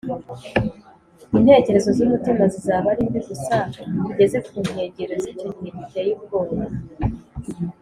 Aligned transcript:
Intekerezo 1.37 1.89
z’umutima 1.97 2.43
zizaba 2.53 2.85
ari 2.93 3.01
mbi 3.09 3.19
gusa. 3.27 3.55
Tugeze 4.05 4.37
ku 4.45 4.53
nkengero 4.65 5.13
z’icyo 5.23 5.47
gihe 5.55 5.69
giteye 5.77 6.11
ubwoba 6.17 6.55